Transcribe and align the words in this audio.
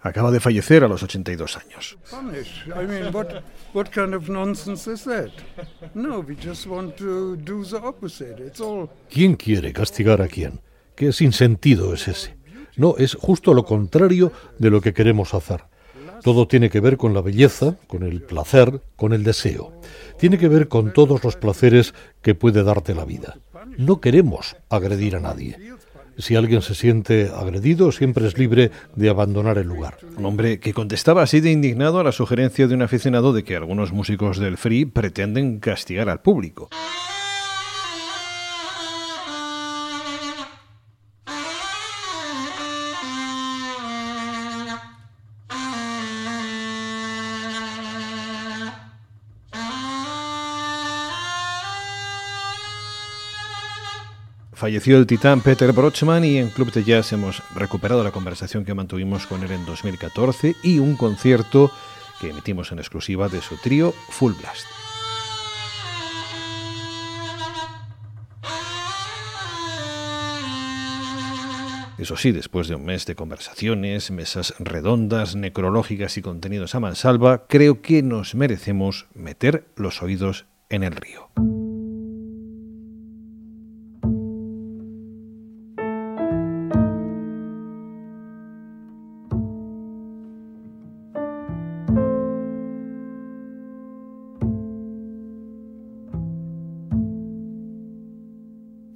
Acaba 0.00 0.30
de 0.30 0.38
fallecer 0.38 0.84
a 0.84 0.88
los 0.88 1.02
82 1.02 1.56
años. 1.56 1.98
¿Quién 9.10 9.34
quiere 9.34 9.72
castigar 9.72 10.22
a 10.22 10.28
quién? 10.28 10.60
¿Qué 10.94 11.12
sinsentido 11.12 11.92
es 11.94 12.06
ese? 12.06 12.36
No, 12.76 12.96
es 12.96 13.14
justo 13.14 13.54
lo 13.54 13.64
contrario 13.64 14.32
de 14.58 14.70
lo 14.70 14.80
que 14.80 14.94
queremos 14.94 15.34
hacer. 15.34 15.64
Todo 16.22 16.46
tiene 16.46 16.70
que 16.70 16.80
ver 16.80 16.96
con 16.96 17.12
la 17.12 17.20
belleza, 17.20 17.76
con 17.88 18.04
el 18.04 18.22
placer, 18.22 18.80
con 18.96 19.12
el 19.12 19.24
deseo. 19.24 19.80
Tiene 20.18 20.38
que 20.38 20.48
ver 20.48 20.68
con 20.68 20.92
todos 20.92 21.22
los 21.24 21.36
placeres 21.36 21.94
que 22.22 22.34
puede 22.34 22.62
darte 22.62 22.94
la 22.94 23.04
vida. 23.04 23.38
No 23.76 24.00
queremos 24.00 24.56
agredir 24.68 25.16
a 25.16 25.20
nadie. 25.20 25.58
Si 26.18 26.34
alguien 26.34 26.62
se 26.62 26.74
siente 26.74 27.30
agredido, 27.34 27.92
siempre 27.92 28.26
es 28.26 28.36
libre 28.36 28.72
de 28.96 29.08
abandonar 29.08 29.56
el 29.56 29.68
lugar. 29.68 29.98
Un 30.16 30.26
hombre 30.26 30.58
que 30.58 30.74
contestaba 30.74 31.22
así 31.22 31.40
de 31.40 31.52
indignado 31.52 32.00
a 32.00 32.04
la 32.04 32.10
sugerencia 32.10 32.66
de 32.66 32.74
un 32.74 32.82
aficionado 32.82 33.32
de 33.32 33.44
que 33.44 33.54
algunos 33.54 33.92
músicos 33.92 34.38
del 34.38 34.56
free 34.56 34.84
pretenden 34.84 35.60
castigar 35.60 36.08
al 36.08 36.20
público. 36.20 36.70
Falleció 54.58 54.98
el 54.98 55.06
titán 55.06 55.40
Peter 55.40 55.70
Brochman 55.70 56.24
y 56.24 56.38
en 56.38 56.48
Club 56.50 56.72
de 56.72 56.82
Jazz 56.82 57.12
hemos 57.12 57.44
recuperado 57.54 58.02
la 58.02 58.10
conversación 58.10 58.64
que 58.64 58.74
mantuvimos 58.74 59.24
con 59.28 59.44
él 59.44 59.52
en 59.52 59.64
2014 59.64 60.56
y 60.64 60.80
un 60.80 60.96
concierto 60.96 61.70
que 62.20 62.30
emitimos 62.30 62.72
en 62.72 62.80
exclusiva 62.80 63.28
de 63.28 63.40
su 63.40 63.56
trío 63.58 63.92
Full 64.08 64.32
Blast. 64.32 64.66
Eso 71.96 72.16
sí, 72.16 72.32
después 72.32 72.66
de 72.66 72.74
un 72.74 72.84
mes 72.84 73.06
de 73.06 73.14
conversaciones, 73.14 74.10
mesas 74.10 74.54
redondas, 74.58 75.36
necrológicas 75.36 76.16
y 76.16 76.22
contenidos 76.22 76.74
a 76.74 76.80
mansalva, 76.80 77.46
creo 77.46 77.80
que 77.80 78.02
nos 78.02 78.34
merecemos 78.34 79.06
meter 79.14 79.68
los 79.76 80.02
oídos 80.02 80.46
en 80.68 80.82
el 80.82 80.96
río. 80.96 81.30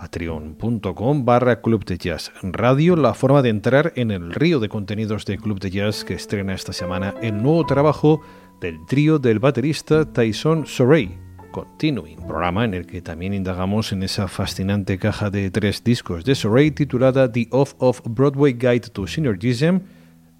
patreon.com 0.00 1.26
barra 1.26 1.60
Club 1.60 1.84
de 1.84 1.98
Jazz 1.98 2.32
Radio, 2.42 2.96
la 2.96 3.12
forma 3.12 3.42
de 3.42 3.50
entrar 3.50 3.92
en 3.96 4.10
el 4.10 4.32
río 4.32 4.58
de 4.58 4.70
contenidos 4.70 5.26
de 5.26 5.36
Club 5.36 5.60
de 5.60 5.70
Jazz 5.70 6.04
que 6.04 6.14
estrena 6.14 6.54
esta 6.54 6.72
semana 6.72 7.14
el 7.20 7.42
nuevo 7.42 7.66
trabajo 7.66 8.22
del 8.62 8.86
trío 8.86 9.18
del 9.18 9.40
baterista 9.40 10.10
Tyson 10.10 10.66
Sorey, 10.66 11.18
Continuing, 11.50 12.16
programa 12.26 12.64
en 12.64 12.72
el 12.72 12.86
que 12.86 13.02
también 13.02 13.34
indagamos 13.34 13.92
en 13.92 14.02
esa 14.02 14.26
fascinante 14.26 14.96
caja 14.98 15.28
de 15.28 15.50
tres 15.50 15.84
discos 15.84 16.24
de 16.24 16.34
Sorey 16.34 16.70
titulada 16.70 17.30
The 17.30 17.48
Off-Off 17.50 18.00
Broadway 18.08 18.54
Guide 18.54 18.88
to 18.92 19.06
Synergism, 19.06 19.80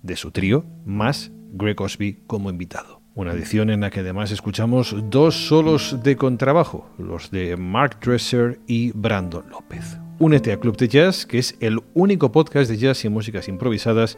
de 0.03 0.17
su 0.17 0.31
trío, 0.31 0.65
más 0.87 1.31
Greg 1.53 1.79
Osby 1.79 2.23
como 2.27 2.49
invitado. 2.49 3.00
Una 3.21 3.33
edición 3.33 3.69
en 3.69 3.83
la 3.83 3.91
que 3.91 4.01
además 4.01 4.31
escuchamos 4.31 4.97
dos 5.11 5.47
solos 5.47 6.03
de 6.03 6.17
contrabajo, 6.17 6.89
los 6.97 7.31
de 7.31 7.55
Mark 7.59 7.99
Dresser 8.01 8.59
y 8.67 8.93
Brandon 8.93 9.45
López. 9.51 9.99
Únete 10.19 10.53
a 10.53 10.57
Club 10.59 10.79
de 10.79 10.89
Jazz, 10.89 11.27
que 11.27 11.37
es 11.37 11.55
el 11.61 11.83
único 11.93 12.33
podcast 12.33 12.71
de 12.71 12.79
jazz 12.79 13.05
y 13.05 13.11
músicas 13.11 13.47
improvisadas 13.49 14.17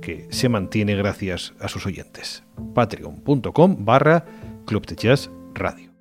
que 0.00 0.28
se 0.30 0.48
mantiene 0.48 0.94
gracias 0.94 1.52
a 1.58 1.66
sus 1.66 1.84
oyentes. 1.84 2.44
Patreon.com 2.74 3.84
barra 3.84 4.24
Club 4.66 4.86
de 4.86 4.94
Jazz 4.94 5.32
Radio. 5.52 5.93